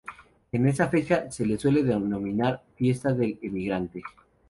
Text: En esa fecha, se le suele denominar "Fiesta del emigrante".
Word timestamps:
En 0.51 0.67
esa 0.67 0.87
fecha, 0.89 1.29
se 1.29 1.45
le 1.45 1.59
suele 1.59 1.83
denominar 1.83 2.63
"Fiesta 2.75 3.13
del 3.13 3.37
emigrante". 3.43 4.01